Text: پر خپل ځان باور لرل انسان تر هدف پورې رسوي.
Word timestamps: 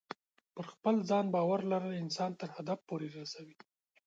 پر 0.53 0.65
خپل 0.73 0.95
ځان 1.09 1.25
باور 1.33 1.59
لرل 1.71 1.93
انسان 2.03 2.31
تر 2.39 2.49
هدف 2.57 2.79
پورې 2.89 3.07
رسوي. 3.17 3.57